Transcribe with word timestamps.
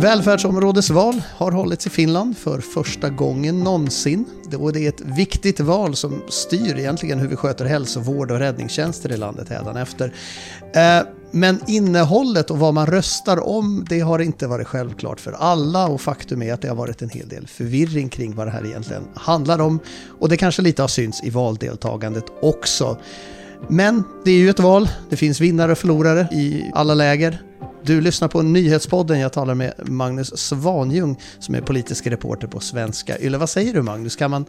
Välfärdsområdesval 0.00 1.22
har 1.36 1.52
hållits 1.52 1.86
i 1.86 1.90
Finland 1.90 2.38
för 2.38 2.60
första 2.60 3.08
gången 3.08 3.60
någonsin. 3.60 4.24
Det 4.50 4.56
är 4.56 4.88
ett 4.88 5.00
viktigt 5.00 5.60
val 5.60 5.96
som 5.96 6.22
styr 6.28 6.78
egentligen 6.78 7.18
hur 7.18 7.28
vi 7.28 7.36
sköter 7.36 7.64
hälsovård 7.64 8.30
och 8.30 8.38
räddningstjänster 8.38 9.12
i 9.12 9.16
landet 9.16 9.48
hädanefter. 9.48 10.14
Eh, 10.74 11.00
men 11.30 11.60
innehållet 11.66 12.50
och 12.50 12.58
vad 12.58 12.74
man 12.74 12.86
röstar 12.86 13.48
om, 13.48 13.86
det 13.88 14.00
har 14.00 14.18
inte 14.18 14.46
varit 14.46 14.66
självklart 14.66 15.20
för 15.20 15.32
alla 15.32 15.88
och 15.88 16.00
faktum 16.00 16.42
är 16.42 16.52
att 16.52 16.62
det 16.62 16.68
har 16.68 16.76
varit 16.76 17.02
en 17.02 17.10
hel 17.10 17.28
del 17.28 17.46
förvirring 17.46 18.08
kring 18.08 18.34
vad 18.34 18.46
det 18.46 18.50
här 18.50 18.66
egentligen 18.66 19.04
handlar 19.14 19.58
om. 19.58 19.80
Och 20.20 20.28
det 20.28 20.36
kanske 20.36 20.62
lite 20.62 20.82
har 20.82 20.88
synts 20.88 21.24
i 21.24 21.30
valdeltagandet 21.30 22.24
också. 22.42 22.96
Men 23.68 24.04
det 24.24 24.30
är 24.30 24.38
ju 24.38 24.50
ett 24.50 24.60
val, 24.60 24.88
det 25.10 25.16
finns 25.16 25.40
vinnare 25.40 25.72
och 25.72 25.78
förlorare 25.78 26.28
i 26.32 26.70
alla 26.74 26.94
läger. 26.94 27.49
Du 27.82 28.00
lyssnar 28.00 28.28
på 28.28 28.42
Nyhetspodden. 28.42 29.20
Jag 29.20 29.32
talar 29.32 29.54
med 29.54 29.74
Magnus 29.88 30.38
Svanjung 30.38 31.20
som 31.38 31.54
är 31.54 31.60
politisk 31.60 32.06
reporter 32.06 32.46
på 32.46 32.60
Svenska 32.60 33.18
Yle. 33.18 33.38
Vad 33.38 33.50
säger 33.50 33.74
du 33.74 33.82
Magnus? 33.82 34.16
Kan 34.16 34.30
man, 34.30 34.44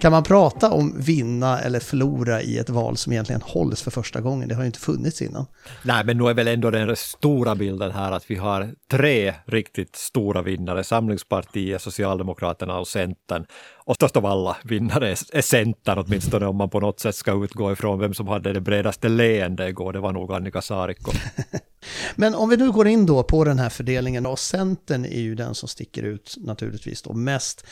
kan 0.00 0.12
man 0.12 0.22
prata 0.22 0.70
om 0.70 1.00
vinna 1.00 1.60
eller 1.60 1.80
förlora 1.80 2.42
i 2.42 2.58
ett 2.58 2.70
val 2.70 2.96
som 2.96 3.12
egentligen 3.12 3.42
hålls 3.42 3.82
för 3.82 3.90
första 3.90 4.20
gången? 4.20 4.48
Det 4.48 4.54
har 4.54 4.62
ju 4.62 4.66
inte 4.66 4.78
funnits 4.78 5.22
innan. 5.22 5.46
Nej, 5.82 6.04
men 6.04 6.18
nu 6.18 6.28
är 6.28 6.34
väl 6.34 6.48
ändå 6.48 6.70
den 6.70 6.96
stora 6.96 7.54
bilden 7.54 7.90
här 7.90 8.12
att 8.12 8.30
vi 8.30 8.36
har 8.36 8.74
tre 8.90 9.34
riktigt 9.46 9.96
stora 9.96 10.42
vinnare. 10.42 10.84
Samlingspartiet, 10.84 11.82
Socialdemokraterna 11.82 12.78
och 12.78 12.88
Centern. 12.88 13.46
Och 13.84 13.94
störst 13.94 14.16
av 14.16 14.26
alla 14.26 14.56
vinnare 14.64 15.10
är 15.10 15.42
Centern, 15.42 15.98
åtminstone 15.98 16.46
om 16.46 16.56
man 16.56 16.70
på 16.70 16.80
något 16.80 17.00
sätt 17.00 17.14
ska 17.14 17.44
utgå 17.44 17.72
ifrån 17.72 17.98
vem 17.98 18.14
som 18.14 18.28
hade 18.28 18.52
det 18.52 18.60
bredaste 18.60 19.08
leende 19.08 19.68
igår. 19.68 19.92
Det 19.92 20.00
var 20.00 20.12
nog 20.12 20.32
Annika 20.32 20.62
Saarikko. 20.62 21.12
Men 22.14 22.34
om 22.34 22.48
vi 22.48 22.56
nu 22.56 22.72
går 22.72 22.88
in 22.88 23.06
då 23.06 23.22
på 23.22 23.44
den 23.44 23.58
här 23.58 23.68
fördelningen 23.68 24.26
och 24.26 24.38
Centern 24.38 25.04
är 25.04 25.20
ju 25.20 25.34
den 25.34 25.54
som 25.54 25.68
sticker 25.68 26.02
ut 26.02 26.34
naturligtvis 26.38 27.02
då 27.02 27.12
mest. 27.12 27.66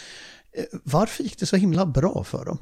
Eh, 0.53 0.65
varför 0.85 1.23
gick 1.23 1.39
det 1.39 1.47
så 1.47 1.57
himla 1.57 1.87
bra 1.87 2.25
för 2.25 2.45
dem? 2.45 2.59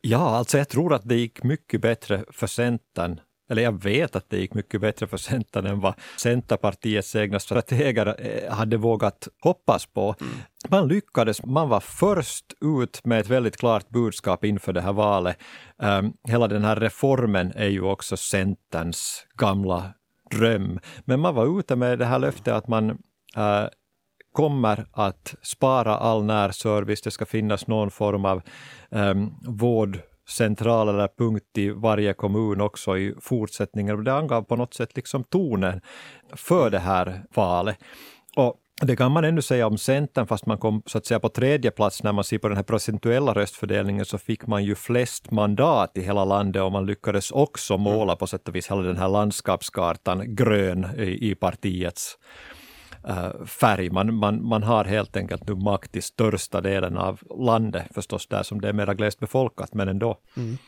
Ja, 0.00 0.36
alltså 0.36 0.58
jag 0.58 0.68
tror 0.68 0.94
att 0.94 1.08
det 1.08 1.14
gick 1.14 1.42
mycket 1.42 1.80
bättre 1.80 2.24
för 2.30 2.46
Centern 2.46 3.20
eller 3.48 3.62
jag 3.62 3.82
vet 3.82 4.16
att 4.16 4.30
det 4.30 4.38
gick 4.38 4.54
mycket 4.54 4.80
bättre 4.80 5.06
för 5.06 5.16
Centern 5.16 5.66
än 5.66 5.80
vad 5.80 5.94
Centerpartiets 6.16 7.16
egna 7.16 7.40
strateger 7.40 8.16
eh, 8.18 8.54
hade 8.54 8.76
vågat 8.76 9.28
hoppas 9.40 9.86
på. 9.86 10.14
Mm. 10.20 10.32
Man 10.68 10.88
lyckades, 10.88 11.44
man 11.44 11.68
var 11.68 11.80
först 11.80 12.44
ut 12.60 13.04
med 13.04 13.20
ett 13.20 13.28
väldigt 13.28 13.56
klart 13.56 13.88
budskap 13.88 14.44
inför 14.44 14.72
det 14.72 14.80
här 14.80 14.92
valet. 14.92 15.36
Um, 15.78 16.12
hela 16.28 16.48
den 16.48 16.64
här 16.64 16.76
reformen 16.76 17.52
är 17.56 17.68
ju 17.68 17.82
också 17.82 18.16
Centerns 18.16 19.26
gamla 19.34 19.92
dröm. 20.30 20.78
Men 21.04 21.20
man 21.20 21.34
var 21.34 21.58
ute 21.58 21.76
med 21.76 21.98
det 21.98 22.04
här 22.04 22.18
löftet 22.18 22.54
att 22.54 22.68
man 22.68 22.90
äh, 23.36 23.64
kommer 24.32 24.86
att 24.92 25.34
spara 25.42 25.96
all 25.96 26.24
närservice. 26.24 27.02
Det 27.02 27.10
ska 27.10 27.26
finnas 27.26 27.66
någon 27.66 27.90
form 27.90 28.24
av 28.24 28.42
ähm, 28.90 29.34
vårdcentral 29.46 30.88
eller 30.88 31.08
punkt 31.18 31.58
i 31.58 31.70
varje 31.70 32.14
kommun 32.14 32.60
också 32.60 32.98
i 32.98 33.14
fortsättningen. 33.20 34.04
Det 34.04 34.14
angav 34.14 34.42
på 34.42 34.56
något 34.56 34.74
sätt 34.74 34.96
liksom 34.96 35.24
tonen 35.24 35.80
för 36.32 36.70
det 36.70 36.78
här 36.78 37.24
valet. 37.34 37.78
Och 38.36 38.54
det 38.82 38.96
kan 38.96 39.12
man 39.12 39.24
ännu 39.24 39.42
säga 39.42 39.66
om 39.66 39.78
Centern, 39.78 40.26
fast 40.26 40.46
man 40.46 40.58
kom 40.58 40.82
så 40.86 40.98
att 40.98 41.06
säga 41.06 41.20
på 41.20 41.28
tredje 41.28 41.70
plats 41.70 42.02
när 42.02 42.12
man 42.12 42.24
ser 42.24 42.38
på 42.38 42.48
den 42.48 42.56
här 42.56 42.64
procentuella 42.64 43.32
röstfördelningen 43.32 44.04
så 44.04 44.18
fick 44.18 44.46
man 44.46 44.64
ju 44.64 44.74
flest 44.74 45.30
mandat 45.30 45.96
i 45.96 46.02
hela 46.02 46.24
landet 46.24 46.62
och 46.62 46.72
man 46.72 46.86
lyckades 46.86 47.30
också 47.30 47.74
mm. 47.74 47.84
måla 47.84 48.16
på 48.16 48.26
sätt 48.26 48.48
och 48.48 48.54
vis 48.54 48.70
hela 48.70 48.82
den 48.82 48.96
här 48.96 49.08
landskapskartan 49.08 50.34
grön 50.34 50.86
i, 50.98 51.30
i 51.30 51.34
partiets 51.34 52.18
uh, 53.08 53.44
färg. 53.44 53.90
Man, 53.90 54.14
man, 54.14 54.48
man 54.48 54.62
har 54.62 54.84
helt 54.84 55.16
enkelt 55.16 55.48
nu 55.48 55.54
makt 55.54 55.96
i 55.96 56.02
största 56.02 56.60
delen 56.60 56.96
av 56.96 57.20
landet, 57.38 57.86
förstås 57.94 58.26
där 58.26 58.42
som 58.42 58.60
det 58.60 58.68
är 58.68 58.72
mera 58.72 58.94
glest 58.94 59.20
befolkat, 59.20 59.74
men 59.74 59.88
ändå. 59.88 60.18
Mm. 60.36 60.58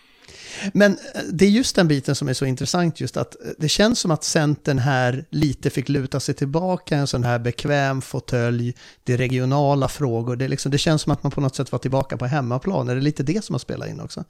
Men 0.73 0.93
eh, 0.93 1.21
det 1.33 1.45
är 1.45 1.51
just 1.51 1.77
den 1.77 1.89
biten 1.89 2.15
som 2.15 2.29
är 2.29 2.33
så 2.33 2.45
intressant, 2.45 3.01
just 3.01 3.17
att 3.17 3.35
eh, 3.35 3.51
det 3.59 3.69
känns 3.69 3.99
som 4.01 4.11
att 4.11 4.25
Centern 4.25 4.79
här 4.79 5.25
lite 5.31 5.71
fick 5.71 5.89
luta 5.89 6.21
sig 6.21 6.35
tillbaka, 6.35 6.97
en 6.97 7.07
sån 7.07 7.25
här 7.25 7.39
bekväm 7.39 8.01
fåtölj, 8.01 8.75
det 9.05 9.13
är 9.13 9.17
regionala 9.17 9.89
frågor, 9.89 10.37
det, 10.37 10.49
liksom, 10.49 10.73
det 10.73 10.79
känns 10.79 11.03
som 11.03 11.13
att 11.13 11.23
man 11.23 11.33
på 11.33 11.41
något 11.41 11.55
sätt 11.55 11.73
var 11.73 11.79
tillbaka 11.79 12.17
på 12.17 12.27
hemmaplan, 12.27 12.89
är 12.89 12.95
det 12.95 13.01
lite 13.01 13.23
det 13.23 13.45
som 13.45 13.55
har 13.55 13.59
spelat 13.59 13.89
in 13.89 14.01
också? 14.01 14.25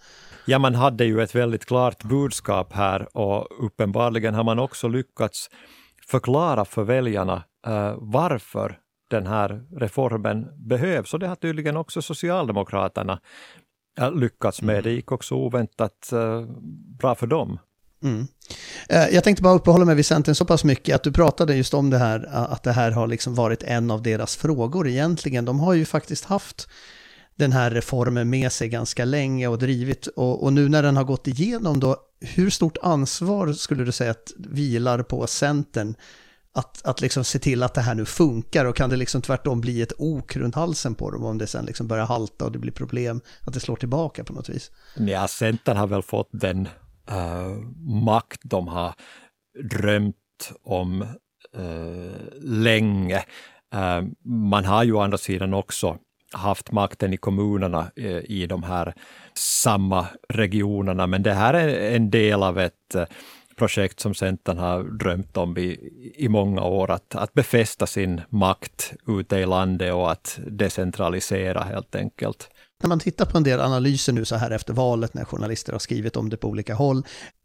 Ja, 0.45 0.59
man 0.59 0.75
hade 0.75 1.05
ju 1.05 1.23
ett 1.23 1.35
väldigt 1.35 1.67
klart 1.67 2.03
budskap 2.03 2.73
här 2.73 3.17
och 3.17 3.65
uppenbarligen 3.65 4.35
har 4.35 4.45
man 4.45 4.59
också 4.59 4.89
lyckats 4.89 5.51
förklara 6.07 6.65
för 6.65 6.85
väljarna 6.85 7.45
uh, 7.69 7.95
varför 7.99 8.79
den 9.11 9.27
här 9.27 9.63
reformen 9.77 10.47
behövs. 10.69 11.15
Och 11.15 11.21
det 11.21 11.29
har 11.29 11.37
tydligen 11.37 11.77
också 11.77 12.03
Socialdemokraterna 12.03 13.21
lyckats 14.15 14.63
med. 14.63 14.85
Det 14.85 14.91
gick 14.91 15.13
också 15.13 15.35
oväntat 15.35 16.13
eh, 16.13 16.43
bra 16.99 17.15
för 17.15 17.27
dem. 17.27 17.59
Mm. 18.03 18.27
Eh, 18.89 19.09
jag 19.09 19.25
tänkte 19.25 19.43
bara 19.43 19.55
uppehålla 19.55 19.85
mig 19.85 19.95
vid 19.95 20.07
Centern 20.07 20.35
så 20.35 20.45
pass 20.45 20.65
mycket 20.65 20.95
att 20.95 21.03
du 21.03 21.13
pratade 21.13 21.57
just 21.57 21.75
om 21.75 21.91
det 21.91 21.99
här, 21.99 22.29
att 22.33 22.63
det 22.63 22.73
här 22.73 22.91
har 22.91 23.07
liksom 23.07 23.35
varit 23.35 23.63
en 23.63 23.91
av 23.91 24.03
deras 24.03 24.37
frågor 24.37 24.89
egentligen. 24.89 25.45
De 25.45 25.61
har 25.61 25.75
ju 25.75 25.85
faktiskt 25.85 26.25
haft 26.25 26.69
den 27.37 27.53
här 27.53 27.71
reformen 27.71 28.31
med 28.31 28.53
sig 28.53 28.69
ganska 28.69 29.05
länge 29.05 29.49
och 29.49 29.59
drivit 29.59 30.07
och, 30.07 30.43
och 30.43 30.53
nu 30.53 30.69
när 30.69 30.83
den 30.83 30.97
har 30.97 31.05
gått 31.05 31.27
igenom 31.27 31.81
då, 31.81 31.97
hur 32.21 32.51
stort 32.51 32.77
ansvar 32.83 33.53
skulle 33.53 33.85
du 33.85 33.93
säga 33.93 34.11
att 34.11 34.33
vilar 34.37 35.03
på 35.03 35.27
Centern 35.27 35.95
att, 36.59 36.87
att 36.87 37.01
liksom 37.01 37.25
se 37.25 37.39
till 37.39 37.63
att 37.63 37.75
det 37.75 37.81
här 37.81 37.95
nu 37.95 38.05
funkar 38.05 38.65
och 38.65 38.77
kan 38.77 38.91
det 38.91 38.97
liksom 38.97 39.23
tvärtom 39.23 39.61
bli 39.61 39.83
ett 39.83 39.93
ok 39.99 40.37
runt 40.37 40.55
halsen 40.55 40.95
på 40.95 41.11
dem 41.11 41.25
om 41.25 41.39
det 41.39 41.47
sen 41.47 41.65
liksom 41.65 41.89
börjar 41.89 42.07
halta 42.07 42.45
och 42.45 42.53
det 42.53 42.59
blir 42.59 42.73
problem, 42.73 43.21
att 43.47 43.55
det 43.55 43.61
slår 43.61 43.77
tillbaka 43.77 44.25
på 44.25 44.33
något 44.33 44.49
vis? 44.49 44.71
Ja, 44.97 45.29
Centern 45.29 45.77
har 45.77 45.87
väl 45.87 46.03
fått 46.03 46.29
den 46.33 46.69
uh, 47.11 47.59
makt 48.05 48.41
de 48.45 48.69
har 48.69 48.95
drömt 49.71 50.17
om 50.63 51.03
uh, 51.03 52.41
länge. 52.41 53.25
Uh, 53.75 54.09
man 54.25 54.65
har 54.65 54.85
ju 54.85 54.93
å 54.93 55.01
andra 55.01 55.19
sidan 55.19 55.55
också 55.55 55.99
haft 56.33 56.73
makten 56.73 57.13
i 57.13 57.17
kommunerna 57.17 57.91
i 58.25 58.47
de 58.47 58.63
här 58.63 58.95
samma 59.35 60.07
regionerna, 60.29 61.07
men 61.07 61.23
det 61.23 61.33
här 61.33 61.55
är 61.55 61.97
en 61.97 62.11
del 62.11 62.43
av 62.43 62.59
ett 62.59 62.97
projekt 63.59 64.01
som 64.01 64.15
Centern 64.15 64.59
har 64.59 64.83
drömt 64.83 65.37
om 65.37 65.59
i, 65.59 65.93
i 66.17 66.29
många 66.29 66.63
år, 66.63 66.91
att, 66.91 67.15
att 67.15 67.35
befästa 67.35 67.87
sin 67.87 68.21
makt 68.29 68.93
ute 69.07 69.37
i 69.37 69.47
landet 69.47 69.95
och 69.95 70.11
att 70.11 70.39
decentralisera 70.47 71.63
helt 71.63 71.95
enkelt. 71.95 72.49
När 72.83 72.89
man 72.89 73.01
tittar 73.01 73.25
på 73.25 73.37
en 73.37 73.45
del 73.45 73.61
analyser 73.61 74.13
nu 74.13 74.25
så 74.25 74.37
här 74.37 74.51
efter 74.51 74.73
valet, 74.73 75.15
när 75.15 75.25
journalister 75.25 75.73
har 75.73 75.79
skrivit 75.79 76.17
om 76.17 76.29
det 76.29 76.37
på 76.37 76.49
olika 76.49 76.75
håll, 76.75 77.03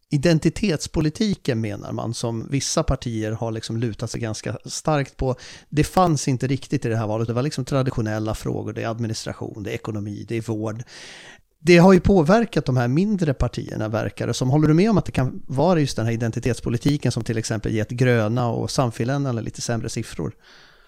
identitetspolitiken 0.10 1.62
menar 1.62 1.92
man, 1.92 2.14
som 2.14 2.48
vissa 2.50 2.84
partier 2.84 3.32
har 3.32 3.52
liksom 3.52 3.78
lutat 3.78 4.12
sig 4.12 4.22
ganska 4.22 4.58
starkt 4.66 5.18
på, 5.18 5.36
det 5.70 5.84
fanns 5.84 6.28
inte 6.28 6.48
riktigt 6.48 6.86
i 6.86 6.90
det 6.90 6.98
här 6.98 7.08
valet. 7.08 7.28
Det 7.28 7.34
var 7.34 7.42
liksom 7.42 7.66
traditionella 7.66 8.36
frågor, 8.36 8.74
det 8.74 8.84
är 8.84 8.88
administration, 8.88 9.64
det 9.64 9.72
är 9.72 9.76
ekonomi, 9.76 10.26
det 10.28 10.38
är 10.38 10.42
vård 10.42 10.84
det 11.66 11.78
har 11.78 11.94
ju 11.94 12.00
påverkat 12.00 12.66
de 12.66 12.78
här 12.78 12.88
mindre 12.88 13.34
partierna 13.34 13.88
verkar 13.88 14.28
det 14.28 14.34
som. 14.34 14.50
Håller 14.50 14.68
du 14.68 14.74
med 14.74 14.90
om 14.90 14.98
att 14.98 15.06
det 15.06 15.12
kan 15.12 15.42
vara 15.48 15.80
just 15.80 15.96
den 15.96 16.06
här 16.06 16.14
identitetspolitiken 16.14 17.12
som 17.12 17.24
till 17.24 17.38
exempel 17.38 17.74
gett 17.74 17.90
gröna 17.90 18.50
och 18.50 18.72
samfinländarna 18.72 19.42
lite 19.42 19.62
sämre 19.62 19.90
siffror? 19.90 20.34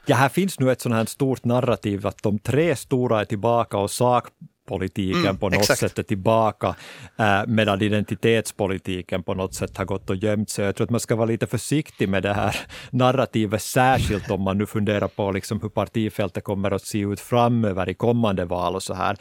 Ja, 0.05 0.15
här 0.15 0.29
finns 0.29 0.59
nu 0.59 0.71
ett 0.71 0.81
sånt 0.81 0.95
här 0.95 1.05
stort 1.05 1.45
narrativ 1.45 2.07
att 2.07 2.23
de 2.23 2.39
tre 2.39 2.75
stora 2.75 3.21
är 3.21 3.25
tillbaka 3.25 3.77
och 3.77 3.91
sak 3.91 4.27
sakpolitiken 4.65 5.21
mm, 5.21 5.37
på 5.37 5.49
något 5.49 5.59
exakt. 5.59 5.79
sätt 5.79 5.99
är 5.99 6.03
tillbaka, 6.03 6.75
äh, 7.19 7.41
medan 7.47 7.81
identitetspolitiken 7.81 9.23
på 9.23 9.33
något 9.33 9.53
sätt 9.53 9.77
har 9.77 9.85
gått 9.85 10.09
och 10.09 10.15
gömt 10.15 10.49
sig. 10.49 10.65
Jag 10.65 10.75
tror 10.75 10.85
att 10.85 10.91
man 10.91 10.99
ska 10.99 11.15
vara 11.15 11.25
lite 11.25 11.47
försiktig 11.47 12.09
med 12.09 12.23
det 12.23 12.33
här 12.33 12.55
narrativet, 12.91 13.61
särskilt 13.61 14.31
om 14.31 14.41
man 14.41 14.57
nu 14.57 14.65
funderar 14.65 15.07
på 15.07 15.31
liksom 15.31 15.61
hur 15.61 15.69
partifältet 15.69 16.43
kommer 16.43 16.71
att 16.71 16.85
se 16.85 16.99
ut 16.99 17.19
framöver 17.19 17.89
i 17.89 17.93
kommande 17.93 18.45
val 18.45 18.75
och 18.75 18.83
så 18.83 18.93
här. 18.93 19.17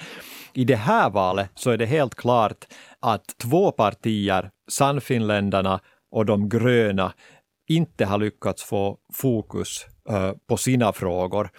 I 0.54 0.64
det 0.64 0.76
här 0.76 1.10
valet 1.10 1.50
så 1.54 1.70
är 1.70 1.78
det 1.78 1.86
helt 1.86 2.14
klart 2.14 2.66
att 3.00 3.24
två 3.42 3.72
partier, 3.72 4.50
Sannfinländarna 4.70 5.80
och 6.10 6.26
de 6.26 6.48
gröna, 6.48 7.12
inte 7.68 8.04
har 8.04 8.18
lyckats 8.18 8.62
få 8.62 8.98
fokus 9.12 9.86
uh, 10.10 10.32
på 10.48 10.56
sina 10.56 10.92
frågor. 10.92 11.50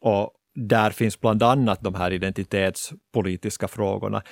Och 0.00 0.30
där 0.54 0.90
finns 0.90 1.20
bland 1.20 1.42
annat 1.42 1.80
de 1.80 1.94
här 1.94 2.10
identitetspolitiska 2.10 3.68
frågorna. 3.68 4.22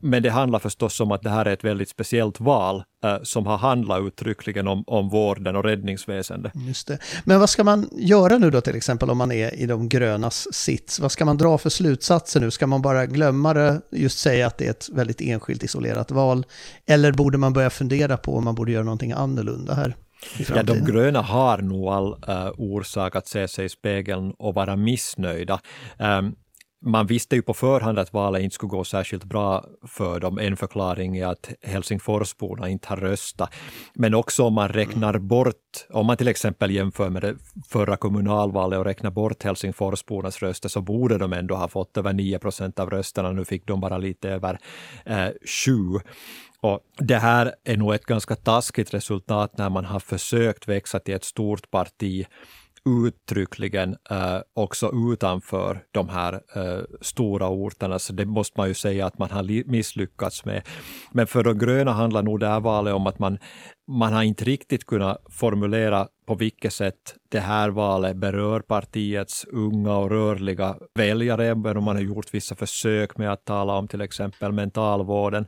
Men 0.00 0.22
det 0.22 0.30
handlar 0.30 0.58
förstås 0.58 1.00
om 1.00 1.12
att 1.12 1.22
det 1.22 1.30
här 1.30 1.46
är 1.46 1.52
ett 1.52 1.64
väldigt 1.64 1.88
speciellt 1.88 2.40
val 2.40 2.82
eh, 3.04 3.16
som 3.22 3.46
har 3.46 3.58
handlat 3.58 4.00
uttryckligen 4.00 4.68
om, 4.68 4.84
om 4.86 5.08
vården 5.08 5.56
och 5.56 5.64
räddningsväsendet. 5.64 6.54
Mm, 6.54 6.68
just 6.68 6.88
det. 6.88 6.98
Men 7.24 7.40
vad 7.40 7.50
ska 7.50 7.64
man 7.64 7.88
göra 7.92 8.38
nu 8.38 8.50
då 8.50 8.60
till 8.60 8.76
exempel 8.76 9.10
om 9.10 9.18
man 9.18 9.32
är 9.32 9.54
i 9.54 9.66
de 9.66 9.88
grönas 9.88 10.54
sits? 10.54 11.00
Vad 11.00 11.12
ska 11.12 11.24
man 11.24 11.36
dra 11.36 11.58
för 11.58 11.70
slutsatser 11.70 12.40
nu? 12.40 12.50
Ska 12.50 12.66
man 12.66 12.82
bara 12.82 13.06
glömma 13.06 13.54
det, 13.54 13.80
just 13.90 14.18
säga 14.18 14.46
att 14.46 14.58
det 14.58 14.66
är 14.66 14.70
ett 14.70 14.88
väldigt 14.92 15.20
enskilt 15.20 15.62
isolerat 15.62 16.10
val? 16.10 16.46
Eller 16.86 17.12
borde 17.12 17.38
man 17.38 17.52
börja 17.52 17.70
fundera 17.70 18.16
på 18.16 18.36
om 18.36 18.44
man 18.44 18.54
borde 18.54 18.72
göra 18.72 18.84
någonting 18.84 19.12
annorlunda 19.12 19.74
här? 19.74 19.96
Ja, 20.48 20.62
de 20.62 20.84
gröna 20.84 21.20
har 21.20 21.58
nog 21.58 21.88
all 21.88 22.12
uh, 22.28 22.50
orsak 22.56 23.16
att 23.16 23.26
se 23.26 23.48
sig 23.48 23.64
i 23.64 23.68
spegeln 23.68 24.34
och 24.38 24.54
vara 24.54 24.76
missnöjda. 24.76 25.60
Um, 25.98 26.34
man 26.84 27.06
visste 27.06 27.36
ju 27.36 27.42
på 27.42 27.54
förhand 27.54 27.98
att 27.98 28.12
valet 28.12 28.42
inte 28.42 28.54
skulle 28.54 28.70
gå 28.70 28.84
särskilt 28.84 29.24
bra 29.24 29.64
för 29.86 30.20
dem. 30.20 30.38
En 30.38 30.56
förklaring 30.56 31.16
är 31.16 31.26
att 31.26 31.50
Helsingforsborna 31.62 32.68
inte 32.68 32.88
har 32.88 32.96
röstat. 32.96 33.54
Men 33.94 34.14
också 34.14 34.44
om 34.44 34.54
man 34.54 34.68
räknar 34.68 35.14
mm. 35.14 35.28
bort, 35.28 35.86
om 35.90 36.06
man 36.06 36.16
till 36.16 36.28
exempel 36.28 36.70
jämför 36.70 37.10
med 37.10 37.22
det 37.22 37.34
förra 37.68 37.96
kommunalvalet 37.96 38.78
och 38.78 38.84
räknar 38.84 39.10
bort 39.10 39.42
Helsingforsbornas 39.42 40.42
röster 40.42 40.68
så 40.68 40.80
borde 40.80 41.18
de 41.18 41.32
ändå 41.32 41.54
ha 41.54 41.68
fått 41.68 41.96
över 41.96 42.12
9 42.12 42.38
procent 42.38 42.78
av 42.78 42.90
rösterna. 42.90 43.32
Nu 43.32 43.44
fick 43.44 43.66
de 43.66 43.80
bara 43.80 43.98
lite 43.98 44.28
över 44.28 44.58
eh, 45.04 45.28
7. 45.66 45.72
Och 46.62 46.80
det 46.98 47.18
här 47.18 47.54
är 47.64 47.76
nog 47.76 47.94
ett 47.94 48.06
ganska 48.06 48.36
taskigt 48.36 48.94
resultat 48.94 49.58
när 49.58 49.70
man 49.70 49.84
har 49.84 50.00
försökt 50.00 50.68
växa 50.68 50.98
till 50.98 51.14
ett 51.14 51.24
stort 51.24 51.70
parti 51.70 52.26
uttryckligen 52.86 53.96
eh, 54.10 54.38
också 54.54 54.92
utanför 55.12 55.84
de 55.90 56.08
här 56.08 56.32
eh, 56.32 56.82
stora 57.00 57.48
orterna, 57.48 57.98
så 57.98 58.12
det 58.12 58.26
måste 58.26 58.60
man 58.60 58.68
ju 58.68 58.74
säga 58.74 59.06
att 59.06 59.18
man 59.18 59.30
har 59.30 59.70
misslyckats 59.70 60.44
med. 60.44 60.62
Men 61.12 61.26
för 61.26 61.44
de 61.44 61.58
gröna 61.58 61.92
handlar 61.92 62.22
nog 62.22 62.40
det 62.40 62.48
här 62.48 62.60
valet 62.60 62.94
om 62.94 63.06
att 63.06 63.18
man, 63.18 63.38
man 63.88 64.12
har 64.12 64.22
inte 64.22 64.44
riktigt 64.44 64.86
kunnat 64.86 65.18
formulera 65.30 66.08
på 66.26 66.34
vilket 66.34 66.72
sätt 66.72 67.14
det 67.28 67.40
här 67.40 67.70
valet 67.70 68.16
berör 68.16 68.60
partiets 68.60 69.44
unga 69.44 69.96
och 69.96 70.10
rörliga 70.10 70.76
väljare, 70.94 71.46
även 71.46 71.76
om 71.76 71.84
man 71.84 71.96
har 71.96 72.02
gjort 72.02 72.34
vissa 72.34 72.54
försök 72.54 73.16
med 73.18 73.32
att 73.32 73.44
tala 73.44 73.72
om 73.72 73.88
till 73.88 74.00
exempel 74.00 74.52
mentalvården. 74.52 75.46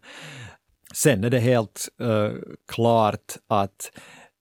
Sen 0.94 1.24
är 1.24 1.30
det 1.30 1.38
helt 1.38 1.88
uh, 2.02 2.32
klart 2.72 3.36
att 3.48 3.92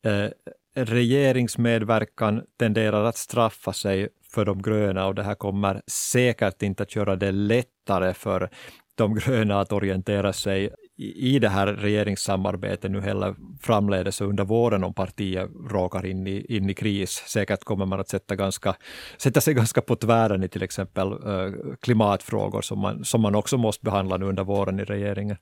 uh, 0.07 0.29
regeringsmedverkan 0.75 2.43
tenderar 2.59 3.03
att 3.03 3.17
straffa 3.17 3.73
sig 3.73 4.09
för 4.31 4.45
de 4.45 4.61
gröna 4.61 5.07
och 5.07 5.15
det 5.15 5.23
här 5.23 5.35
kommer 5.35 5.81
säkert 5.87 6.61
inte 6.61 6.83
att 6.83 6.95
göra 6.95 7.15
det 7.15 7.31
lättare 7.31 8.13
för 8.13 8.49
de 8.95 9.15
gröna 9.15 9.59
att 9.59 9.71
orientera 9.71 10.33
sig 10.33 10.69
i 10.97 11.39
det 11.39 11.49
här 11.49 11.67
regeringssamarbetet 11.67 12.91
nu 12.91 13.01
heller 13.01 13.35
framledes 13.61 14.21
under 14.21 14.43
våren 14.43 14.83
om 14.83 14.93
partiet 14.93 15.49
råkar 15.69 16.05
in 16.05 16.27
i, 16.27 16.55
in 16.55 16.69
i 16.69 16.73
kris. 16.73 17.23
Säkert 17.27 17.63
kommer 17.63 17.85
man 17.85 17.99
att 17.99 18.09
sätta, 18.09 18.35
ganska, 18.35 18.75
sätta 19.17 19.41
sig 19.41 19.53
ganska 19.53 19.81
på 19.81 19.95
tvären 19.95 20.43
i 20.43 20.47
till 20.47 20.63
exempel 20.63 21.13
uh, 21.13 21.75
klimatfrågor 21.81 22.61
som 22.61 22.79
man, 22.79 23.05
som 23.05 23.21
man 23.21 23.35
också 23.35 23.57
måste 23.57 23.85
behandla 23.85 24.17
nu 24.17 24.25
under 24.25 24.43
våren 24.43 24.79
i 24.79 24.83
regeringen. 24.83 25.37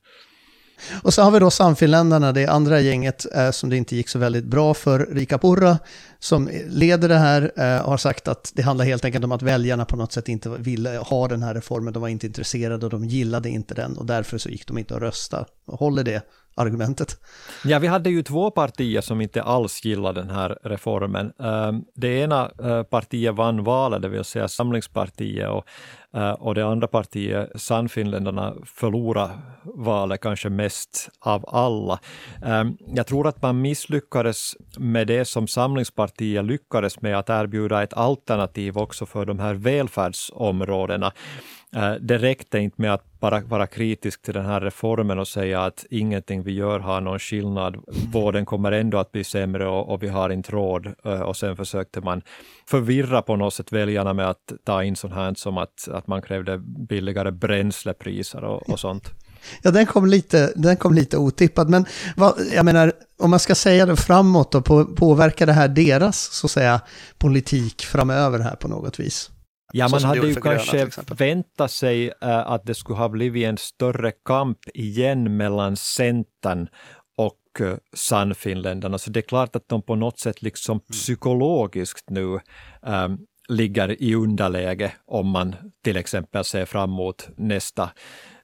Och 1.04 1.14
så 1.14 1.22
har 1.22 1.32
vi 1.32 1.40
då 1.40 1.52
Sannfinländarna, 1.52 2.32
det 2.32 2.48
andra 2.48 2.80
gänget 2.80 3.26
eh, 3.36 3.52
som 3.52 3.70
det 3.70 3.78
inte 3.78 3.96
gick 3.96 4.10
så 4.10 4.20
väldigt 4.20 4.46
bra 4.46 4.74
för. 4.74 5.00
Rika 5.00 5.38
Purra 5.38 5.78
som 6.20 6.50
leder 6.68 7.10
det 7.10 7.18
här 7.18 7.52
eh, 7.58 7.86
har 7.86 7.98
sagt 7.98 8.28
att 8.28 8.52
det 8.56 8.62
handlar 8.62 8.86
helt 8.86 9.06
enkelt 9.06 9.26
om 9.26 9.32
att 9.32 9.42
väljarna 9.42 9.86
på 9.86 9.96
något 9.96 10.12
sätt 10.12 10.30
inte 10.30 10.50
ville 10.50 10.98
ha 10.98 11.28
den 11.28 11.44
här 11.44 11.54
reformen. 11.54 11.94
De 11.94 12.02
var 12.02 12.10
inte 12.10 12.28
intresserade 12.28 12.86
och 12.86 12.92
de 12.92 13.06
gillade 13.06 13.50
inte 13.50 13.74
den 13.74 13.98
och 13.98 14.06
därför 14.06 14.38
så 14.38 14.50
gick 14.50 14.68
de 14.68 14.78
inte 14.78 14.96
att 14.96 15.02
rösta. 15.02 15.46
Håller 15.68 16.04
det 16.04 16.24
argumentet. 16.58 17.18
Ja, 17.66 17.80
vi 17.80 17.88
hade 17.88 18.10
ju 18.10 18.24
två 18.24 18.52
partier 18.52 19.02
som 19.02 19.22
inte 19.22 19.44
alls 19.44 19.86
gillade 19.86 20.22
den 20.22 20.30
här 20.30 20.58
reformen. 20.64 21.34
Ehm, 21.40 21.84
det 21.96 22.08
ena 22.08 22.52
eh, 22.64 22.84
partiet 22.84 23.36
vann 23.36 23.64
valet, 23.64 24.02
det 24.02 24.10
vill 24.10 24.24
säga 24.24 24.48
Samlingspartiet, 24.48 25.50
och, 25.50 25.66
eh, 26.20 26.32
och 26.32 26.56
det 26.56 26.66
andra 26.66 26.88
partiet, 26.88 27.50
Sannfinländarna, 27.56 28.54
förlorade 28.66 29.34
valet 29.64 30.22
kanske 30.22 30.50
mest 30.50 31.10
av 31.20 31.46
alla. 31.48 32.00
Ehm, 32.46 32.78
jag 32.96 33.08
tror 33.08 33.28
att 33.28 33.42
man 33.42 33.62
misslyckades 33.62 34.54
med 34.78 35.08
det 35.08 35.26
som 35.26 35.48
Samlingspartiet 35.48 36.07
lyckades 36.20 37.02
med, 37.02 37.18
att 37.18 37.30
erbjuda 37.30 37.84
ett 37.84 37.94
alternativ 37.94 38.78
också 38.78 39.06
för 39.06 39.26
de 39.26 39.40
här 39.40 39.54
välfärdsområdena. 39.54 41.12
Eh, 41.76 41.94
det 42.02 42.18
räckte 42.18 42.60
inte 42.60 42.82
med 42.82 42.94
att 42.94 43.20
bara 43.20 43.40
vara 43.40 43.68
kritisk 43.68 44.22
till 44.22 44.34
den 44.34 44.46
här 44.46 44.62
reformen 44.62 45.20
och 45.20 45.28
säga 45.28 45.62
att 45.64 45.86
ingenting 45.90 46.44
vi 46.44 46.52
gör 46.52 46.80
har 46.80 47.02
någon 47.02 47.20
skillnad. 47.20 47.78
Vården 48.14 48.46
kommer 48.46 48.72
ändå 48.72 48.98
att 48.98 49.12
bli 49.12 49.24
sämre 49.24 49.68
och, 49.68 49.90
och 49.90 50.04
vi 50.04 50.08
har 50.08 50.30
inte 50.30 50.52
råd. 50.52 50.94
Eh, 51.06 51.22
och 51.22 51.38
sen 51.38 51.58
försökte 51.58 52.02
man 52.02 52.22
förvirra 52.70 53.22
på 53.22 53.36
något 53.36 53.54
sätt 53.54 53.72
väljarna 53.72 54.14
med 54.14 54.30
att 54.30 54.54
ta 54.64 54.84
in 54.84 54.96
sånt 54.96 55.14
här 55.14 55.34
som 55.34 55.58
att, 55.58 55.88
att 55.92 56.08
man 56.08 56.22
krävde 56.22 56.58
billigare 56.58 57.32
bränslepriser 57.32 58.44
och, 58.44 58.70
och 58.70 58.80
sånt. 58.80 59.27
Ja, 59.62 59.72
den 59.72 59.86
kom 59.86 60.06
lite, 60.06 60.54
den 60.56 60.78
kom 60.78 60.94
lite 60.94 61.18
otippad, 61.18 61.70
men 61.70 61.86
vad, 62.16 62.34
jag 62.54 62.66
menar, 62.66 62.94
om 63.20 63.30
man 63.30 63.40
ska 63.40 63.56
säga 63.56 63.86
det 63.86 63.96
framåt 63.96 64.56
och 64.56 64.66
på, 64.66 64.86
påverkar 64.86 65.46
det 65.46 65.54
här 65.54 65.68
deras, 65.68 66.34
så 66.34 66.48
att 66.48 66.52
säga, 66.52 66.82
politik 67.18 67.82
framöver 67.82 68.40
här 68.40 68.56
på 68.56 68.68
något 68.68 69.00
vis? 69.00 69.32
Ja, 69.74 69.88
man 69.88 70.04
hade 70.04 70.28
ju 70.28 70.36
kanske 70.36 70.90
väntat 71.18 71.72
sig 71.72 72.12
äh, 72.22 72.38
att 72.38 72.66
det 72.66 72.76
skulle 72.76 73.00
ha 73.00 73.10
blivit 73.10 73.46
en 73.46 73.58
större 73.58 74.12
kamp 74.12 74.58
igen 74.74 75.38
mellan 75.38 75.76
Centern 75.76 76.68
och 77.18 77.62
äh, 77.62 77.78
Sannfinländarna. 77.96 78.98
Så 78.98 79.10
det 79.10 79.20
är 79.20 79.22
klart 79.22 79.56
att 79.56 79.70
de 79.70 79.82
på 79.82 79.96
något 79.96 80.20
sätt 80.20 80.42
liksom 80.42 80.72
mm. 80.72 80.86
psykologiskt 80.92 82.10
nu 82.10 82.34
äh, 82.86 83.08
ligger 83.48 84.02
i 84.02 84.16
underläge 84.16 84.94
om 85.06 85.28
man 85.28 85.56
till 85.84 85.98
exempel 85.98 86.44
ser 86.44 86.66
fram 86.66 86.90
emot 86.90 87.30
nästa 87.36 87.90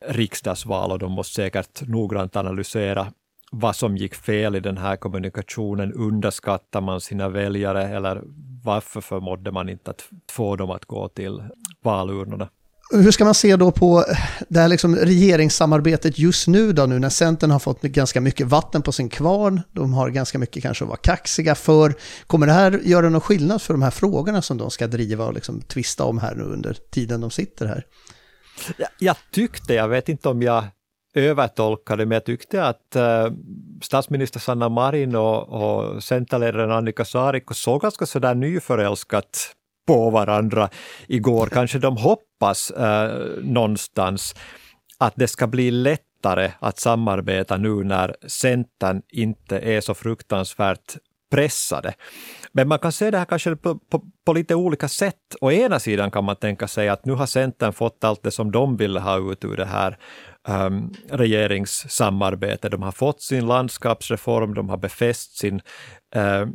riksdagsval 0.07 0.91
och 0.91 0.99
de 0.99 1.11
måste 1.11 1.33
säkert 1.33 1.87
noggrant 1.87 2.35
analysera 2.35 3.07
vad 3.51 3.75
som 3.75 3.97
gick 3.97 4.15
fel 4.15 4.55
i 4.55 4.59
den 4.59 4.77
här 4.77 4.95
kommunikationen. 4.95 5.93
Underskattar 5.93 6.81
man 6.81 7.01
sina 7.01 7.29
väljare 7.29 7.83
eller 7.83 8.21
varför 8.63 9.01
förmådde 9.01 9.51
man 9.51 9.69
inte 9.69 9.91
att 9.91 10.09
få 10.31 10.55
dem 10.55 10.69
att 10.69 10.85
gå 10.85 11.07
till 11.07 11.43
valurnorna? 11.81 12.49
Hur 12.91 13.11
ska 13.11 13.25
man 13.25 13.33
se 13.33 13.55
då 13.55 13.71
på 13.71 14.05
eh, 14.09 14.17
det 14.49 14.59
här 14.59 14.67
liksom 14.67 14.95
regeringssamarbetet 14.95 16.19
just 16.19 16.47
nu 16.47 16.73
då, 16.73 16.85
nu 16.85 16.99
när 16.99 17.09
Centern 17.09 17.51
har 17.51 17.59
fått 17.59 17.81
ganska 17.81 18.21
mycket 18.21 18.47
vatten 18.47 18.81
på 18.81 18.91
sin 18.91 19.09
kvarn, 19.09 19.61
de 19.71 19.93
har 19.93 20.09
ganska 20.09 20.37
mycket 20.39 20.63
kanske 20.63 20.83
att 20.83 20.89
vara 20.89 20.97
kaxiga 20.97 21.55
för. 21.55 21.93
Kommer 22.27 22.47
det 22.47 22.53
här 22.53 22.81
göra 22.83 23.09
någon 23.09 23.21
skillnad 23.21 23.61
för 23.61 23.73
de 23.73 23.81
här 23.81 23.91
frågorna 23.91 24.41
som 24.41 24.57
de 24.57 24.71
ska 24.71 24.87
driva 24.87 25.25
och 25.25 25.33
liksom 25.33 25.61
tvista 25.61 26.03
om 26.03 26.17
här 26.17 26.35
nu 26.35 26.43
under 26.43 26.77
tiden 26.91 27.21
de 27.21 27.31
sitter 27.31 27.65
här? 27.65 27.85
Jag, 28.77 28.89
jag 28.99 29.15
tyckte, 29.31 29.73
jag 29.73 29.87
vet 29.87 30.09
inte 30.09 30.29
om 30.29 30.41
jag 30.41 30.63
övertolkade, 31.15 32.05
men 32.05 32.15
jag 32.15 32.25
tyckte 32.25 32.65
att 32.65 32.95
äh, 32.95 33.27
statsminister 33.81 34.39
Sanna 34.39 34.69
Marin 34.69 35.15
och, 35.15 35.49
och 35.49 36.03
centerledaren 36.03 36.71
Annika 36.71 37.05
Saarikko 37.05 37.53
såg 37.53 37.81
ganska 37.81 38.05
sådär 38.05 38.35
nyförälskat 38.35 39.55
på 39.87 40.09
varandra 40.09 40.69
igår. 41.07 41.47
Kanske 41.47 41.79
de 41.79 41.97
hoppas 41.97 42.71
eh, 42.71 43.19
någonstans 43.43 44.35
att 44.97 45.13
det 45.15 45.27
ska 45.27 45.47
bli 45.47 45.71
lättare 45.71 46.51
att 46.59 46.79
samarbeta 46.79 47.57
nu 47.57 47.83
när 47.83 48.15
Centern 48.27 49.01
inte 49.09 49.59
är 49.59 49.81
så 49.81 49.93
fruktansvärt 49.93 50.97
pressade. 51.33 51.93
Men 52.51 52.67
man 52.67 52.79
kan 52.79 52.91
se 52.91 53.11
det 53.11 53.17
här 53.17 53.25
kanske 53.25 53.55
på, 53.55 53.75
på, 53.75 54.01
på, 54.25 54.33
lite 54.33 54.55
olika 54.55 54.87
sätt. 54.87 55.35
Å 55.41 55.51
ena 55.51 55.79
sidan 55.79 56.11
kan 56.11 56.23
man 56.23 56.35
tänka 56.35 56.67
sig 56.67 56.89
att 56.89 57.05
nu 57.05 57.13
har 57.13 57.25
Centern 57.25 57.73
fått 57.73 58.03
allt 58.03 58.23
det 58.23 58.31
som 58.31 58.51
de 58.51 58.77
ville 58.77 58.99
ha 58.99 59.31
ut 59.31 59.45
ur 59.45 59.57
det 59.57 59.65
här 59.65 59.97
um, 60.47 60.93
regeringssamarbetet. 61.09 62.71
De 62.71 62.81
har 62.81 62.91
fått 62.91 63.21
sin 63.21 63.47
landskapsreform, 63.47 64.53
de 64.53 64.69
har 64.69 64.77
befäst 64.77 65.37
sin 65.37 65.61
uh, 66.15 66.45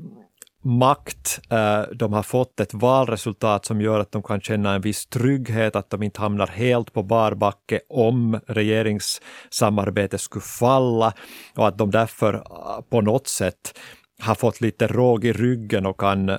makt, 0.62 1.40
eh, 1.50 1.82
de 1.94 2.12
har 2.12 2.22
fått 2.22 2.60
ett 2.60 2.74
valresultat 2.74 3.64
som 3.64 3.80
gör 3.80 4.00
att 4.00 4.12
de 4.12 4.22
kan 4.22 4.40
känna 4.40 4.74
en 4.74 4.80
viss 4.80 5.06
trygghet, 5.06 5.76
att 5.76 5.90
de 5.90 6.02
inte 6.02 6.20
hamnar 6.20 6.46
helt 6.46 6.92
på 6.92 7.02
barbacke 7.02 7.80
om 7.88 8.40
regeringssamarbetet 8.46 10.20
skulle 10.20 10.42
falla 10.42 11.12
och 11.56 11.68
att 11.68 11.78
de 11.78 11.90
därför 11.90 12.34
eh, 12.34 12.80
på 12.90 13.00
något 13.00 13.28
sätt 13.28 13.78
har 14.20 14.34
fått 14.34 14.60
lite 14.60 14.86
råg 14.86 15.24
i 15.24 15.32
ryggen 15.32 15.86
och 15.86 16.00
kan, 16.00 16.28
eh, 16.28 16.38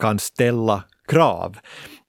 kan 0.00 0.18
ställa 0.18 0.84
krav. 1.08 1.56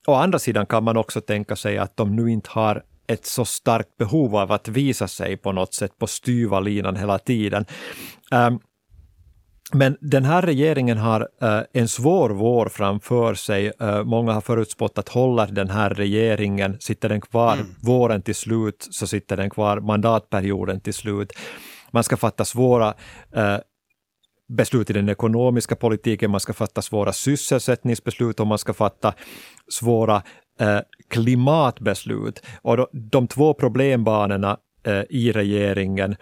Å 0.08 0.14
andra 0.14 0.40
sidan 0.40 0.66
kan 0.66 0.84
man 0.84 0.98
också 0.98 1.22
tänka 1.22 1.56
sig 1.56 1.78
att 1.78 1.98
de 1.98 2.16
nu 2.16 2.32
inte 2.32 2.50
har 2.50 2.84
ett 3.08 3.25
så 3.25 3.46
starkt 3.46 3.98
behov 3.98 4.36
av 4.36 4.52
att 4.52 4.68
visa 4.68 5.08
sig 5.08 5.38
på 5.38 5.52
något 5.52 5.74
sätt 5.74 5.98
på 5.98 6.08
styva 6.08 6.60
linan 6.60 6.96
hela 6.96 7.20
tiden. 7.20 7.66
Ehm, 8.32 8.60
men 9.75 9.98
den 10.01 10.25
här 10.25 10.41
regeringen 10.41 10.98
har 10.98 11.22
uh, 11.44 11.62
en 11.74 11.88
svår 11.88 12.29
vår 12.29 12.70
framför 12.70 13.34
sig. 13.34 13.72
Uh, 13.82 14.03
många 14.03 14.34
har 14.34 14.41
förutspått 14.41 14.98
att 14.98 15.10
håller 15.10 15.48
den 15.48 15.70
här 15.70 15.89
regeringen, 15.89 16.77
sitter 16.79 17.10
den 17.10 17.22
kvar 17.22 17.53
mm. 17.53 17.65
våren 17.82 18.22
till 18.22 18.36
slut, 18.36 18.88
så 18.91 19.08
sitter 19.08 19.38
den 19.38 19.50
kvar 19.50 19.79
mandatperioden 19.79 20.79
till 20.79 20.94
slut. 20.94 21.34
Man 21.91 22.03
ska 22.03 22.17
fatta 22.17 22.46
svåra 22.46 22.88
uh, 23.38 23.58
beslut 24.58 24.89
i 24.89 24.94
den 24.94 25.10
ekonomiska 25.10 25.75
politiken, 25.75 26.32
man 26.32 26.39
ska 26.39 26.53
fatta 26.53 26.82
svåra 26.82 27.13
sysselsättningsbeslut 27.13 28.39
och 28.39 28.48
man 28.48 28.58
ska 28.58 28.74
fatta 28.74 29.13
svåra 29.72 30.22
klimatbeslut. 31.10 32.41
Och 32.62 32.77
då, 32.77 32.89
de 32.94 33.27
två 33.27 33.53
problembanorna 33.53 34.58
i 35.10 35.32
regeringen 35.32 36.15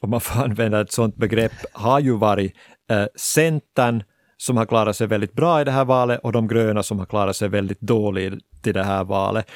om 0.00 0.10
man 0.10 0.20
får 0.20 0.42
använda 0.42 0.80
ett 0.80 0.92
sådant 0.92 1.16
begrepp, 1.16 1.52
har 1.72 2.00
ju 2.00 2.16
varit 2.16 2.54
eh, 2.90 3.06
Centern 3.16 4.02
som 4.36 4.56
har 4.56 4.66
klarat 4.66 4.96
sig 4.96 5.06
väldigt 5.06 5.32
bra 5.32 5.60
i 5.60 5.64
det 5.64 5.70
här 5.70 5.84
valet 5.84 6.20
och 6.22 6.32
de 6.32 6.48
gröna 6.48 6.82
som 6.82 6.98
har 6.98 7.06
klarat 7.06 7.36
sig 7.36 7.48
väldigt 7.48 7.80
dåligt 7.80 8.66
i 8.66 8.72
det 8.72 8.84
här 8.84 9.04
valet. 9.04 9.50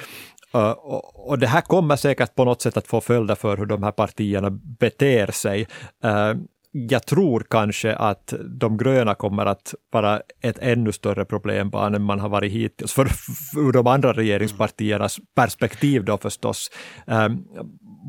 Uh, 0.54 0.70
och, 0.70 1.28
och, 1.28 1.38
det 1.38 1.46
här 1.46 1.60
kommer 1.60 1.96
säkert 1.96 2.34
på 2.34 2.44
något 2.44 2.62
sätt 2.62 2.76
att 2.76 2.86
få 2.86 3.00
följder 3.00 3.34
för 3.34 3.56
hur 3.56 3.66
de 3.66 3.82
här 3.82 3.92
partierna 3.92 4.50
beter 4.50 5.26
sig. 5.32 5.66
Uh, 6.04 6.34
jag 6.72 7.06
tror 7.06 7.46
kanske 7.50 7.94
att 7.96 8.34
de 8.60 8.76
gröna 8.76 9.14
kommer 9.14 9.46
att 9.46 9.74
vara 9.92 10.20
ett 10.42 10.58
ännu 10.58 10.92
större 10.92 11.24
problembarn 11.24 11.94
än 11.94 12.02
man 12.02 12.20
har 12.20 12.28
varit 12.28 12.52
hittills, 12.52 12.92
för, 12.92 13.08
ur 13.56 13.72
de 13.72 13.86
andra 13.86 14.12
regeringspartiernas 14.12 15.18
perspektiv 15.34 16.04
då 16.04 16.18
förstås. 16.18 16.70
Um, 17.06 17.44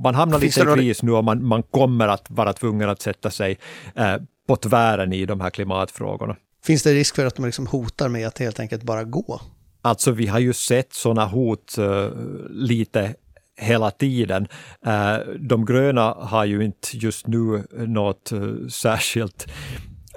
man 0.03 0.15
hamnar 0.15 0.39
lite 0.39 0.61
i 0.61 0.63
kris 0.63 1.03
nu 1.03 1.11
och 1.11 1.23
man, 1.23 1.45
man 1.45 1.63
kommer 1.63 2.07
att 2.07 2.29
vara 2.29 2.53
tvungen 2.53 2.89
att 2.89 3.01
sätta 3.01 3.29
sig 3.29 3.57
uh, 3.99 4.15
på 4.47 4.55
tvären 4.55 5.13
i 5.13 5.25
de 5.25 5.41
här 5.41 5.49
klimatfrågorna. 5.49 6.35
Finns 6.65 6.83
det 6.83 6.93
risk 6.93 7.15
för 7.15 7.25
att 7.25 7.35
de 7.35 7.45
liksom 7.45 7.67
hotar 7.67 8.09
med 8.09 8.27
att 8.27 8.39
helt 8.39 8.59
enkelt 8.59 8.83
bara 8.83 9.03
gå? 9.03 9.41
Alltså 9.81 10.11
vi 10.11 10.27
har 10.27 10.39
ju 10.39 10.53
sett 10.53 10.93
sådana 10.93 11.25
hot 11.25 11.75
uh, 11.79 12.09
lite 12.49 13.15
hela 13.57 13.91
tiden. 13.91 14.47
Uh, 14.87 15.33
de 15.39 15.65
gröna 15.65 16.01
har 16.01 16.45
ju 16.45 16.65
inte 16.65 16.97
just 16.97 17.27
nu 17.27 17.63
något 17.71 18.31
uh, 18.33 18.67
särskilt 18.67 19.47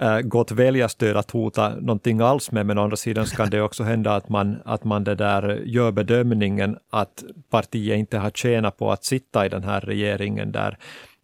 äh, 0.01 0.21
gott 0.21 0.51
väljarstöd 0.51 1.17
att 1.17 1.31
hota 1.31 1.69
någonting 1.69 2.21
alls 2.21 2.53
med, 2.53 2.67
men 2.67 2.79
å 2.79 2.83
andra 2.83 2.97
sidan 2.97 3.27
kan 3.27 3.51
det 3.51 3.61
också 3.61 3.83
hända 3.83 4.15
att 4.15 4.29
man, 4.29 4.63
att 4.65 4.85
man 4.85 5.05
det 5.05 5.15
där 5.15 5.63
gör 5.65 5.93
bedömningen 5.93 6.79
att 6.91 7.25
partiet 7.51 7.99
inte 7.99 8.19
har 8.19 8.31
tjänat 8.31 8.77
på 8.77 8.93
att 8.93 9.05
sitta 9.05 9.47
i 9.47 9.49
den 9.49 9.65
här 9.65 9.81
regeringen 9.81 10.53
där 10.53 10.79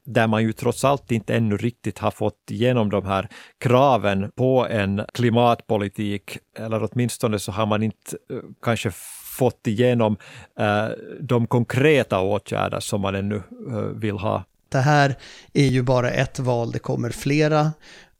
där 0.04 0.26
man 0.26 0.42
ju 0.42 0.52
trots 0.52 0.84
allt 0.84 1.12
inte 1.12 1.34
ännu 1.34 1.56
riktigt 1.56 1.98
har 1.98 2.10
fått 2.10 2.50
igenom 2.50 2.90
de 2.90 3.06
här 3.06 3.28
kraven 3.58 4.30
på 4.34 4.66
en 4.66 5.04
klimatpolitik, 5.14 6.38
eller 6.58 6.88
åtminstone 6.92 7.38
så 7.38 7.52
har 7.52 7.66
man 7.66 7.82
inte 7.82 8.16
äh, 8.30 8.38
kanske 8.62 8.90
fått 9.38 9.66
igenom 9.66 10.16
eh, 10.58 10.88
de 11.20 11.46
konkreta 11.46 12.20
åtgärder 12.20 12.80
som 12.80 13.00
man 13.00 13.14
ännu 13.14 13.36
eh, 13.70 13.76
vill 13.76 14.16
ha. 14.16 14.44
Det 14.68 14.78
här 14.78 15.14
är 15.52 15.66
ju 15.66 15.82
bara 15.82 16.10
ett 16.10 16.38
val, 16.38 16.70
det 16.72 16.78
kommer 16.78 17.10
flera. 17.10 17.72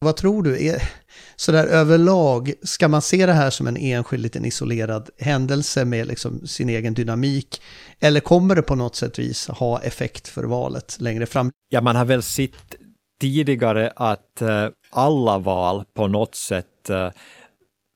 Vad 0.03 0.17
tror 0.17 0.43
du? 0.43 0.67
Är, 0.67 0.83
sådär 1.37 1.67
överlag, 1.67 2.53
ska 2.63 2.89
man 2.89 3.03
se 3.03 3.27
det 3.27 3.33
här 3.33 3.51
som 3.51 3.67
en 3.67 3.77
enskild 3.77 4.23
liten 4.23 4.45
isolerad 4.45 5.11
händelse 5.19 5.85
med 5.85 6.07
liksom 6.07 6.47
sin 6.47 6.69
egen 6.69 6.95
dynamik? 6.95 7.63
Eller 8.01 8.21
kommer 8.21 8.55
det 8.55 8.63
på 8.63 8.75
något 8.75 8.97
sätt 8.97 9.19
vis 9.19 9.49
ha 9.49 9.81
effekt 9.81 10.29
för 10.29 10.45
valet 10.45 10.97
längre 11.01 11.27
fram? 11.27 11.51
Ja, 11.69 11.81
man 11.81 11.97
har 11.97 12.05
väl 12.05 12.23
sett 12.23 12.75
tidigare 13.21 13.93
att 13.97 14.43
uh, 14.43 14.69
alla 14.91 15.39
val 15.39 15.85
på 15.95 16.09
något 16.09 16.35
sätt 16.35 16.91
uh, 16.91 17.11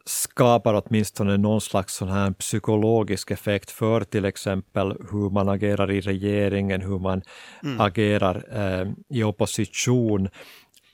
skapar 0.08 0.82
åtminstone 0.86 1.36
någon 1.36 1.60
slags 1.60 1.94
sån 1.94 2.08
här 2.08 2.30
psykologisk 2.30 3.30
effekt 3.30 3.70
för 3.70 4.00
till 4.00 4.24
exempel 4.24 4.96
hur 5.10 5.30
man 5.30 5.48
agerar 5.48 5.90
i 5.90 6.00
regeringen, 6.00 6.82
hur 6.82 6.98
man 6.98 7.22
mm. 7.62 7.80
agerar 7.80 8.44
eh, 8.52 8.88
i 9.08 9.22
opposition. 9.22 10.28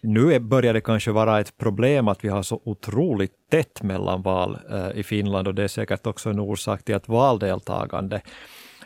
Nu 0.02 0.38
börjar 0.38 0.74
det 0.74 0.80
kanske 0.80 1.12
vara 1.12 1.40
ett 1.40 1.58
problem 1.58 2.08
att 2.08 2.24
vi 2.24 2.28
har 2.28 2.42
så 2.42 2.60
otroligt 2.64 3.32
tätt 3.50 3.82
mellanval 3.82 4.58
eh, 4.70 4.90
i 4.94 5.02
Finland 5.02 5.48
och 5.48 5.54
det 5.54 5.62
är 5.62 5.68
säkert 5.68 6.06
också 6.06 6.30
en 6.30 6.40
orsak 6.40 6.84
till 6.84 6.94
att 6.94 7.08
valdeltagande 7.08 8.20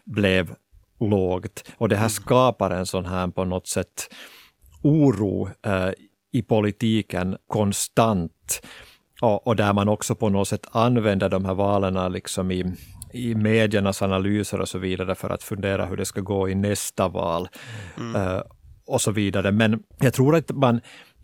blev 0.05 0.55
lågt. 1.01 1.65
Och 1.77 1.89
det 1.89 1.97
här 1.97 2.03
mm. 2.03 2.11
skapar 2.11 2.71
en 2.71 2.87
sån 2.87 3.07
här 3.07 3.29
på 3.29 3.45
något 3.45 3.67
sätt 3.67 4.15
oro 4.83 5.49
eh, 5.67 5.91
i 6.33 6.43
politiken 6.43 7.37
konstant. 7.47 8.67
Och, 9.21 9.47
och, 9.47 9.57
där 9.57 9.73
man 9.73 9.89
också 9.89 10.15
på 10.15 10.29
något 10.29 10.49
sätt 10.49 10.67
använder 10.71 11.29
de 11.29 11.45
här 11.45 11.55
valen 11.55 12.13
liksom 12.13 12.51
i, 12.51 12.75
i 13.13 13.35
mediernas 13.35 14.03
analyser 14.03 14.61
och 14.61 14.69
så 14.69 14.79
vidare 14.79 15.15
för 15.15 15.31
att 15.31 15.43
fundera 15.43 15.87
hur 15.87 15.97
det 15.97 16.05
ska 16.05 16.21
gå 16.21 16.49
i 16.49 16.55
nästa 16.55 17.09
val. 17.09 17.49
Mm. 17.97 18.17
Uh, 18.17 18.43
och 18.87 19.01
så 19.01 19.11
vidare. 19.11 19.53
Men 19.53 19.83
jag 19.99 20.15
tror 20.15 20.37
att 20.37 20.51
man 20.51 20.81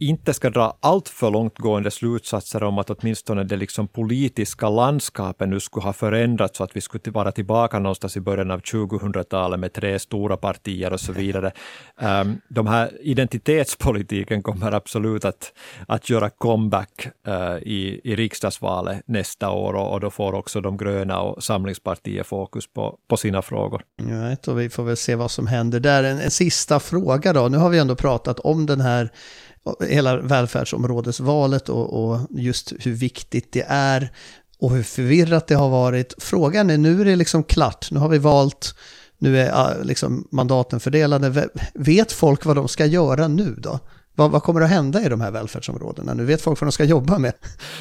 inte 0.08 0.34
ska 0.34 0.50
dra 0.50 0.78
allt 0.80 1.08
för 1.08 1.30
långtgående 1.30 1.90
slutsatser 1.90 2.62
om 2.62 2.78
att 2.78 2.90
åtminstone 2.90 3.44
det 3.44 3.56
liksom 3.56 3.88
politiska 3.88 4.68
landskapet 4.68 5.48
nu 5.48 5.60
skulle 5.60 5.84
ha 5.84 5.92
förändrats 5.92 6.58
så 6.58 6.64
att 6.64 6.76
vi 6.76 6.80
skulle 6.80 7.10
vara 7.12 7.32
tillbaka 7.32 7.78
någonstans 7.78 8.16
i 8.16 8.20
början 8.20 8.50
av 8.50 8.60
2000-talet 8.60 9.60
med 9.60 9.72
tre 9.72 9.98
stora 9.98 10.36
partier 10.36 10.92
och 10.92 11.00
så 11.00 11.12
vidare. 11.12 11.52
Um, 12.00 12.40
de 12.48 12.66
här 12.66 12.90
identitetspolitiken 13.02 14.42
kommer 14.42 14.72
absolut 14.72 15.24
att, 15.24 15.52
att 15.88 16.10
göra 16.10 16.30
comeback 16.30 17.08
uh, 17.28 17.56
i, 17.62 18.00
i 18.04 18.16
riksdagsvalet 18.16 19.02
nästa 19.06 19.50
år 19.50 19.74
och, 19.74 19.92
och 19.92 20.00
då 20.00 20.10
får 20.10 20.34
också 20.34 20.60
de 20.60 20.76
gröna 20.76 21.20
och 21.20 21.44
Samlingspartiet 21.44 22.26
fokus 22.26 22.72
på, 22.72 22.98
på 23.08 23.16
sina 23.16 23.42
frågor. 23.42 23.82
Right, 24.02 24.48
och 24.48 24.60
vi 24.60 24.70
får 24.70 24.84
väl 24.84 24.96
se 24.96 25.14
vad 25.14 25.30
som 25.30 25.46
händer 25.46 25.80
där. 25.80 26.04
En, 26.04 26.18
en 26.18 26.30
sista 26.30 26.80
fråga 26.80 27.32
då. 27.32 27.48
Nu 27.48 27.56
har 27.56 27.70
vi 27.70 27.78
ändå 27.78 27.96
pratat 27.96 28.38
om 28.38 28.66
den 28.66 28.80
här 28.80 29.10
hela 29.88 30.16
välfärdsområdesvalet 30.16 31.68
och, 31.68 32.04
och 32.04 32.20
just 32.30 32.72
hur 32.80 32.92
viktigt 32.92 33.52
det 33.52 33.64
är 33.68 34.12
och 34.58 34.70
hur 34.70 34.82
förvirrat 34.82 35.46
det 35.46 35.54
har 35.54 35.68
varit. 35.68 36.14
Frågan 36.18 36.70
är, 36.70 36.78
nu 36.78 37.00
är 37.00 37.04
det 37.04 37.16
liksom 37.16 37.44
klart, 37.44 37.90
nu 37.90 38.00
har 38.00 38.08
vi 38.08 38.18
valt, 38.18 38.74
nu 39.18 39.40
är 39.40 39.52
ah, 39.52 39.74
liksom 39.82 40.28
mandaten 40.30 40.80
fördelade. 40.80 41.48
Vet 41.74 42.12
folk 42.12 42.44
vad 42.44 42.56
de 42.56 42.68
ska 42.68 42.86
göra 42.86 43.28
nu 43.28 43.54
då? 43.58 43.80
Vad, 44.14 44.30
vad, 44.30 44.42
kommer 44.42 44.60
att 44.60 44.70
hända 44.70 45.02
i 45.02 45.08
de 45.08 45.20
här 45.20 45.30
välfärdsområdena? 45.30 46.14
Nu 46.14 46.24
vet 46.24 46.42
folk 46.42 46.60
vad 46.60 46.66
de 46.66 46.72
ska 46.72 46.84
jobba 46.84 47.18
med. 47.18 47.32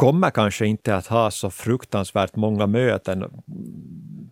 kommer 0.00 0.30
kanske 0.30 0.66
inte 0.66 0.96
att 0.96 1.06
ha 1.06 1.30
så 1.30 1.50
fruktansvärt 1.50 2.36
många 2.36 2.66
möten. 2.66 3.24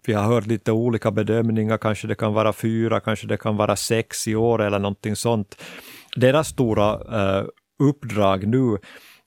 Vi 0.07 0.13
har 0.13 0.23
hört 0.23 0.47
lite 0.47 0.73
olika 0.73 1.11
bedömningar, 1.11 1.79
kanske 1.79 2.07
det 2.07 2.15
kan 2.15 2.33
vara 2.35 2.53
fyra, 2.53 3.01
kanske 3.01 3.27
det 3.27 3.37
kan 3.37 3.57
vara 3.57 3.77
sex 3.77 4.29
i 4.29 4.35
år 4.35 4.63
eller 4.63 4.79
någonting 4.79 5.17
sånt. 5.17 5.63
Deras 6.17 6.49
stora 6.49 6.93
eh, 6.93 7.45
uppdrag 7.83 8.47
nu 8.47 8.79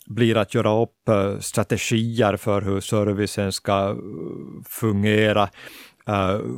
blir 0.08 0.38
att 0.38 0.54
göra 0.54 0.82
upp 0.84 1.10
eh, 1.10 1.40
strategier 1.40 2.38
för 2.38 2.62
hur 2.62 2.80
servicen 2.80 3.52
ska 3.52 3.90
eh, 3.90 3.96
fungera, 4.70 5.50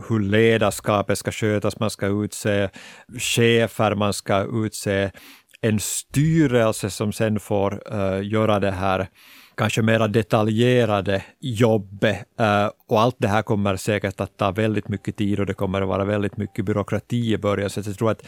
hur 0.09 0.19
ledarskapet 0.19 1.17
ska 1.17 1.31
skötas, 1.31 1.79
man 1.79 1.89
ska 1.89 2.07
utse 2.07 2.69
chefer, 3.19 3.95
man 3.95 4.13
ska 4.13 4.65
utse 4.65 5.11
en 5.61 5.79
styrelse 5.79 6.89
som 6.89 7.11
sen 7.13 7.39
får 7.39 7.81
göra 8.23 8.59
det 8.59 8.71
här 8.71 9.07
kanske 9.55 9.81
mera 9.81 10.07
detaljerade 10.07 11.23
jobbet. 11.39 12.17
Eh, 12.39 12.69
och 12.87 13.01
allt 13.01 13.15
det 13.19 13.27
här 13.27 13.41
kommer 13.41 13.75
säkert 13.75 14.21
att 14.21 14.37
ta 14.37 14.51
väldigt 14.51 14.87
mycket 14.87 15.15
tid 15.17 15.39
och 15.39 15.45
det 15.45 15.53
kommer 15.53 15.81
att 15.81 15.87
vara 15.87 16.05
väldigt 16.05 16.37
mycket 16.37 16.65
byråkrati 16.65 17.33
i 17.33 17.37
början. 17.37 17.69
Så 17.69 17.81
jag 17.85 17.97
tror 17.97 18.11
att 18.11 18.23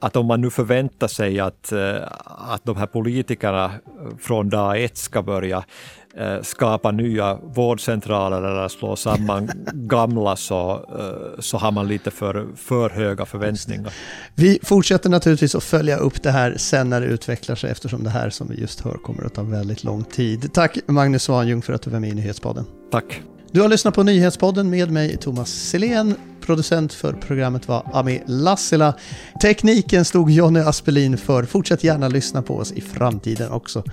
att 0.00 0.16
om 0.16 0.26
man 0.26 0.40
nu 0.40 0.50
förväntar 0.50 1.08
sig 1.08 1.40
att, 1.40 1.72
uh, 1.72 1.96
att 2.26 2.64
de 2.64 2.76
här 2.76 2.86
politikerna 2.86 3.72
från 4.20 4.48
dag 4.48 4.84
ett 4.84 4.96
ska 4.96 5.22
börja 5.22 5.64
uh, 6.20 6.42
skapa 6.42 6.90
nya 6.90 7.34
vårdcentraler 7.34 8.42
eller 8.42 8.68
slå 8.68 8.96
samman 8.96 9.50
gamla 9.72 10.36
så, 10.36 10.88
så 11.38 11.56
har 11.56 11.72
man 11.72 11.88
lite 11.88 12.10
för, 12.10 12.46
för 12.56 12.90
höga 12.90 13.26
förväntningar. 13.26 13.92
Vi 14.34 14.58
fortsätter 14.62 15.10
naturligtvis 15.10 15.54
att 15.54 15.64
följa 15.64 15.96
upp 15.96 16.22
det 16.22 16.30
här 16.30 16.54
sen 16.56 16.90
när 16.90 17.00
det 17.00 17.06
utvecklar 17.06 17.56
sig 17.56 17.70
eftersom 17.70 18.04
det 18.04 18.10
här 18.10 18.30
som 18.30 18.48
vi 18.48 18.60
just 18.60 18.80
hör 18.80 18.94
kommer 18.94 19.24
att 19.24 19.34
ta 19.34 19.42
väldigt 19.42 19.84
lång 19.84 20.04
tid. 20.04 20.52
Tack 20.52 20.78
Magnus 20.86 21.22
Svanjung 21.22 21.62
för 21.62 21.72
att 21.72 21.82
du 21.82 21.90
var 21.90 22.00
med 22.00 22.10
i 22.10 22.14
Nyhetspodden. 22.14 22.64
Tack. 22.90 23.22
Du 23.52 23.60
har 23.60 23.68
lyssnat 23.68 23.94
på 23.94 24.02
Nyhetspodden 24.02 24.70
med 24.70 24.90
mig 24.90 25.16
Thomas 25.16 25.50
Selén. 25.50 26.14
Producent 26.46 26.92
för 26.92 27.12
programmet 27.12 27.68
var 27.68 27.90
Ami 27.92 28.22
Lassila. 28.26 28.94
Tekniken 29.42 30.04
stod 30.04 30.30
Jonny 30.30 30.60
Aspelin 30.60 31.18
för. 31.18 31.44
Fortsätt 31.44 31.84
gärna 31.84 32.08
lyssna 32.08 32.42
på 32.42 32.56
oss 32.56 32.72
i 32.72 32.80
framtiden 32.80 33.50
också. 33.50 33.84